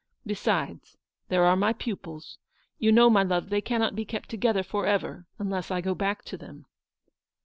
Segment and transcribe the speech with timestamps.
[0.25, 0.97] Besides,
[1.29, 2.39] there are my pupils;
[2.79, 6.23] you know, my love, they cannot be kept together for ever unless I go back
[6.25, 6.65] to them."